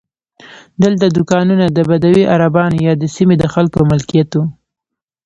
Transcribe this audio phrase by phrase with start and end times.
[0.83, 4.43] دلته دوکانونه د بدوي عربانو یا د سیمې د خلکو ملکیت وو.